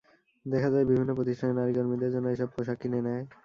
[0.45, 3.23] দেখা যায় বিভিন্ন প্রতিষ্ঠান নারী কর্মীদের জন্য এসব পোশাক কিনে নেয়।